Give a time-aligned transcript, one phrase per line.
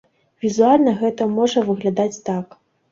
[0.45, 2.61] Візуальна гэта можа выглядаць так.